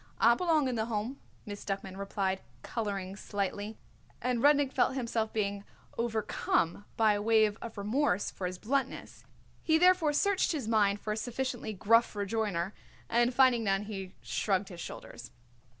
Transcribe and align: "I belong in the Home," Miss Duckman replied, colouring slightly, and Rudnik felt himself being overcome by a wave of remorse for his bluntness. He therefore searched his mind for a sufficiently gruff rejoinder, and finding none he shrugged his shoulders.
"I 0.19 0.33
belong 0.33 0.67
in 0.67 0.73
the 0.73 0.85
Home," 0.87 1.19
Miss 1.45 1.63
Duckman 1.63 1.95
replied, 1.95 2.41
colouring 2.63 3.15
slightly, 3.15 3.77
and 4.19 4.41
Rudnik 4.41 4.71
felt 4.73 4.95
himself 4.95 5.31
being 5.31 5.63
overcome 5.95 6.85
by 6.97 7.13
a 7.13 7.21
wave 7.21 7.55
of 7.61 7.77
remorse 7.77 8.31
for 8.31 8.47
his 8.47 8.57
bluntness. 8.57 9.25
He 9.61 9.77
therefore 9.77 10.13
searched 10.13 10.53
his 10.53 10.67
mind 10.67 10.99
for 10.99 11.13
a 11.13 11.17
sufficiently 11.17 11.73
gruff 11.73 12.15
rejoinder, 12.15 12.73
and 13.09 13.31
finding 13.31 13.63
none 13.63 13.83
he 13.83 14.15
shrugged 14.23 14.69
his 14.69 14.81
shoulders. 14.81 15.29